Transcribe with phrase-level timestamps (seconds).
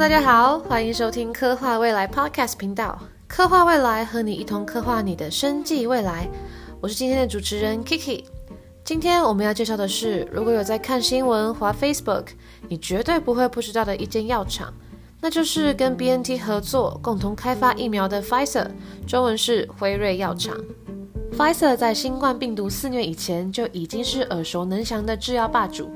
[0.00, 2.98] 大家好，欢迎收听科幻未来 Podcast 频道。
[3.28, 6.26] 科幻未来和你一同刻画你的生计未来。
[6.80, 8.24] 我是今天的主持人 Kiki。
[8.82, 12.28] 今天我们要介绍的是，如果有在看新闻、滑 Facebook，
[12.66, 14.72] 你绝对不会不知道的一间药厂，
[15.20, 18.68] 那就是跟 BNT 合作共同开发疫苗的 Pfizer，
[19.06, 20.56] 中文是辉瑞药厂。
[21.36, 25.90] Pfizer 在新冠病毒肆虐以前就已经是耳熟能详的制药霸主。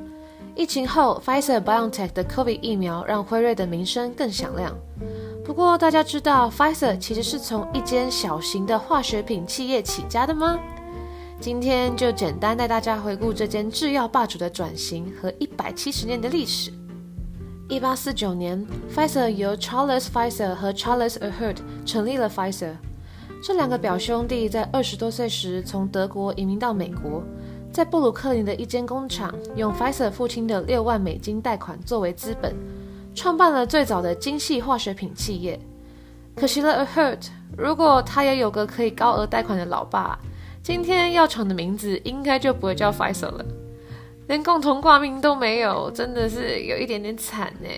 [0.57, 4.73] 疫情后，Pfizer BioNTech 的 COVID 疫苗让辉瑞的名声更响亮。
[5.45, 10.56] 不过，大家知道 Pfizer 其实是从一间小型的化学品企业起家的吗？
[11.41, 16.73] 今天就简单带大家回顾这间制药霸主的转型和一百七十年的历史。
[17.69, 18.64] 一八四九年
[18.95, 22.75] ，Pfizer 由 Charles Pfizer 和 Charles Ahrdt 成立了 Pfizer。
[23.42, 27.25] 这两个表兄弟在二十多岁时从德国移民到美国。
[27.74, 32.55] 在布鲁克林的一间工厂，用 Pfizer 父亲的六万美金贷款作为资本，
[33.16, 35.58] 创办了最早的精细化学品企业。
[36.36, 40.17] 可惜了 a h e r t 如果他也有个可以高额贷款的老爸，
[40.62, 43.45] 今天药厂的名字应该就不会叫 Pfizer 了。
[44.28, 47.69] 连共同挂名都没有，真的是有一点点惨呢。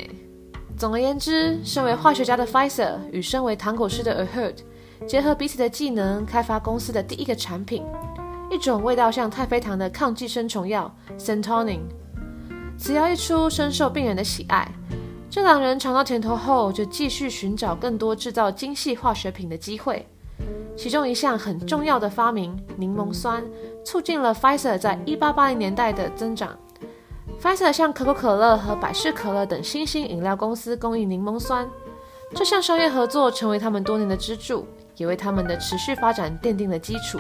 [0.77, 4.63] 总而言之，身为化学家的 Pfizer 与身为糖果师的 a h e r t
[5.07, 7.83] 结合彼此的技能，开发公司的第一个产品。
[8.51, 11.83] 一种味道像太妃糖的抗寄生虫药 s e n t o n i n
[12.79, 14.71] 此药一出，深受病人的喜爱。
[15.29, 20.07] 这两人尝到甜头后，就继续寻找更多制造精细化学品的机会。
[20.77, 23.43] 其中一项很重要的发明——柠檬酸，
[23.85, 26.57] 促进了 Pfizer 在1880年代的增长。
[27.43, 31.69] Pfizer 向可口可乐和百事可乐等新兴饮料公司供应柠檬酸，
[32.35, 37.19] 这项商业合作成为他们多年的支柱，也为他们的持续发展奠定了基础。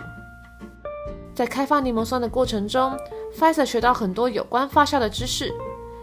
[1.36, 2.98] 在开发柠檬酸的过程中
[3.38, 5.52] ，Pfizer 学到很多有关发酵的知识，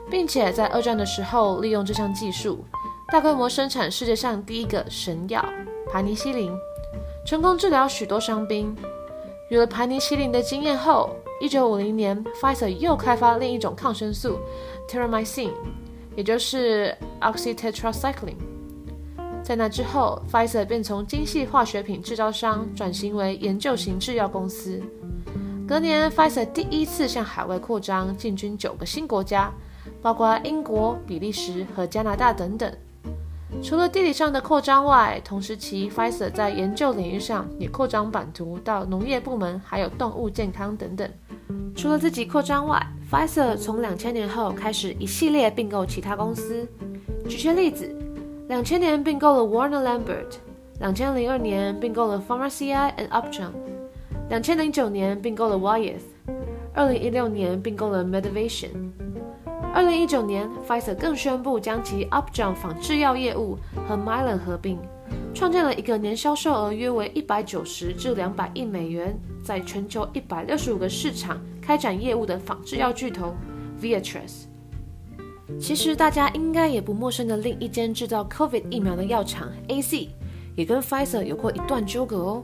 [0.07, 2.63] 并且在二战的时候利用这项技术，
[3.11, 5.43] 大规模生产世界上第一个神药
[5.91, 6.55] 盘尼西林，
[7.25, 8.75] 成功治疗许多伤兵。
[9.49, 11.09] 有了盘尼西林的经验后
[11.41, 14.37] ，1950年，Pfizer 又开发另一种抗生素
[14.87, 15.53] t e r a m y c i n
[16.15, 18.52] 也就是 oxytetracycline。
[19.43, 24.81] 在那之后，Pfizer 便从精细化学品制造商转型为研究型制药公司。
[25.67, 29.51] 隔年，Pfizer 第一次向海外扩张，进军九个新国家，
[30.01, 32.73] 包括英国、比利时和加拿大等等。
[33.61, 41.09] 除了地理上的扩张外，同时期 Pfizer 在研究领域上也扩张版图到农业部门，还有动物健康等等。
[41.75, 42.81] 除了自己扩张外
[43.11, 46.67] ，Pfizer 从两千年后开始一系列并购其他公司。
[47.27, 47.95] 举些例子，
[48.49, 50.35] 两千年并购了 Warner Lambert，
[50.79, 53.51] 两千零二年并购了 Pharmacia and Upjohn。
[54.29, 56.01] 两千零九年并购了 Wyeth，
[56.73, 58.69] 二零一六年并购了 Medivation，
[59.73, 64.77] 二零一九年 Pfizer 更宣布将其 Upjohn 仿制药业务和 Mylan 合并，
[65.33, 73.33] 创建了一个年销售额约为一百九十至两百亿美元，在全球一百六十五个市场开展业务的仿制药巨头
[73.81, 74.52] Viatris。
[75.59, 80.09] 其实大家应该也不陌生的另一间制造 COVID 疫苗的药厂 A C，
[80.55, 82.43] 也跟 Pfizer 有过一段纠葛哦。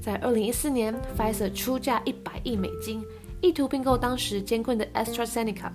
[0.00, 3.04] 在二零一四年，Pfizer 出价一百亿美金，
[3.40, 5.70] 意图并购当时艰困的 AstraZeneca。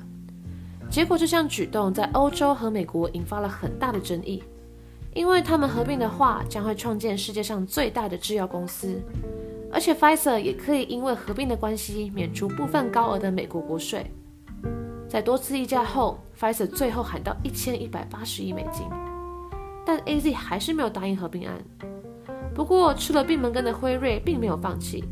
[0.89, 4.43] 结果这项举动在欧洲和美国引发了很大的争议，
[5.13, 8.99] 因为他们合并的话，将会创建世界上最大的制药公司，
[9.71, 14.03] 而且 Pfizer 也可以因为合并的关系免除部分高额的美国国税。
[15.09, 18.85] 在多次议价后，Pfizer 最后喊到一千一百八十亿美金，
[19.83, 21.57] 但 AZ 还是没有答应合并案。
[22.53, 25.03] 不过，吃了闭门羹的辉瑞并没有放弃，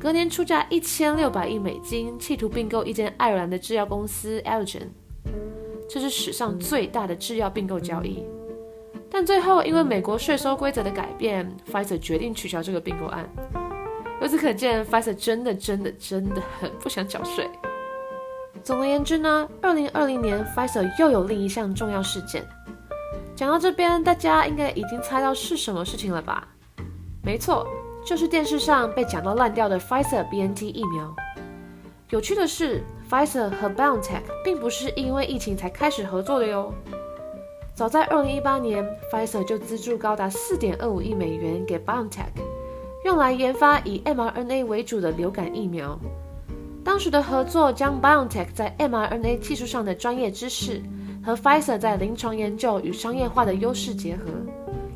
[0.00, 4.88] 隔年出价一千六百亿美金，企图并购一间爱尔兰的制药公司 Allergan，
[5.88, 8.24] 这是史上最大的制药并购交易。
[9.08, 13.28] 但最后，因为美国税收规则的改变，Pfizer 决定取消这个并购案。
[14.20, 17.48] 由此可见，Pfizer 真的、真的、真的很不想缴税。
[18.62, 22.46] 总而言之呢，二零二零年，Pfizer 又有另一项重要事件。
[23.34, 26.46] 讲到这边，大家应该已经猜到是什么事情了吧？
[27.24, 27.66] 没错，
[28.06, 31.12] 就是电视上被讲到烂掉的 Pfizer BNT 疫苗。
[32.10, 36.72] 有趣的是，Pfizer 和 BioNTech 并不是因为疫情才开始合作的哟。
[37.74, 42.30] 早在2018年，Pfizer 就资助高达4.25亿美元给 BioNTech，
[43.04, 45.98] 用来研发以 mRNA 为主的流感疫苗。
[46.84, 50.82] 当时的合作将 BioNTech 在 mRNA 技术上的专业知识
[51.24, 54.24] 和 Pfizer 在临床研究与商业化的优势结合。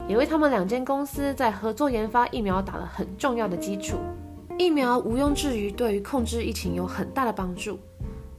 [0.08, 3.96] 也为他们两间公司在合作研发疫苗打了很重要的基础。
[4.56, 7.78] 疫苗毋庸置疑对于控制疫情有很大的帮助，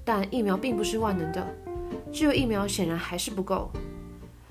[0.06, 1.46] 但疫苗并不是万能的，
[2.12, 3.70] 只有疫苗显然还是不够。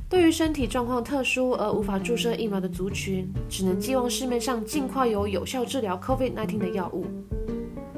[0.09, 7.07] 对于身体状况特殊而无法注射疫苗的族群，只能寄望市面上尽快有有效治疗 COVID-19 的药物。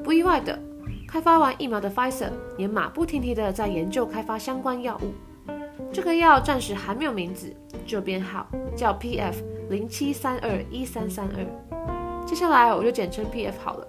[0.03, 0.59] 不意外的，
[1.09, 5.15] 开发完疫苗的 Pfizer 也马不停蹄地在研究开发相关药物。
[5.91, 7.51] 这个药暂时还没有名字，
[7.87, 8.47] 只有编号，
[8.77, 9.37] 叫 PF
[9.71, 12.27] 零七三二一三三二。
[12.27, 13.87] 接下来我就简称 PF 好了，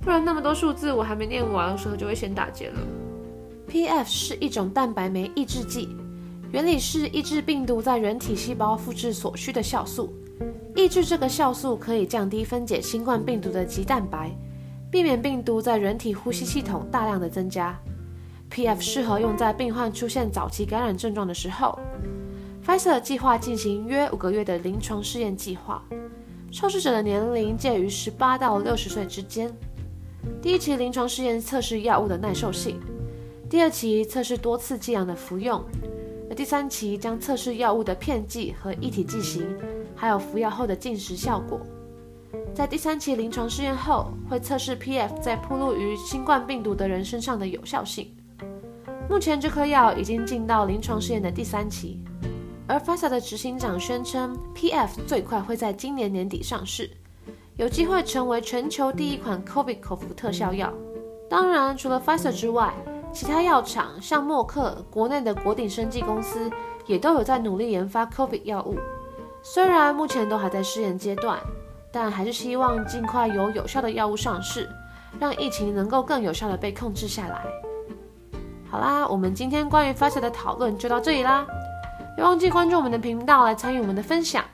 [0.00, 2.80] 不然那么多数字我还没念完，舌头就会先打结了。
[3.68, 5.94] PF 是一种蛋白酶抑制剂，
[6.50, 10.10] 原理是抑制病毒在人体细胞复制所需的酵素。
[10.74, 14.34] 抑制这个酵素可以降低分解新冠病毒的棘蛋白，
[14.90, 17.78] 避免病毒在人体呼吸系统大量的增加。
[18.50, 21.78] PF 适合用在病患出现早期感染症状的时候。
[22.66, 25.82] Pfizer 计划进行约五个月的临床试验计划，
[26.50, 29.50] 受试者的年龄介于十八到六十岁之间。
[30.42, 32.78] 第一期临床试验测试药物的耐受性。
[33.48, 35.64] 第二期测试多次剂量的服用，
[36.28, 39.46] 而第三期将测试药物的片剂和液体剂型，
[39.96, 41.58] 还有服药后的进食效果。
[42.58, 48.12] 在第三期临床试验后，会测试 PF 在暴露于新冠病毒的人身上的有效性。
[49.08, 52.00] 目前这颗药已经进到临床试验的第三期，
[52.66, 56.90] 而 Fiser 的执行长宣称，PF 最快会在今年年底上市，
[57.56, 60.74] 有机会成为全球第一款 COVID 口服特效药。
[61.30, 62.74] 当然，除了 Fiser 之外，
[63.12, 66.50] 其他药厂像默克、国内的国鼎生技公司
[66.86, 68.76] 也都有在努力研发 COVID 药物。
[69.44, 71.38] 虽然目前都还在试验阶段，
[71.92, 74.68] 但还是希望尽快有有效的药物上市，
[75.18, 77.44] 让疫情能够更有效地被控制下来。
[78.70, 81.46] 好啦，我们今天关于发酵的讨论就到这里啦。
[82.14, 84.44] 别忘记关注我们的频道来参与我们的分享。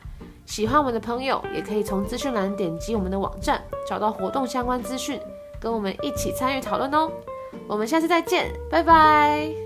[0.46, 5.18] 喜欢我们的朋友也可以从资讯栏点击我们的网站，找到活动相关资讯，
[5.58, 7.10] 跟我们一起参与讨论哦。
[7.66, 9.63] 我们下次再见，拜拜。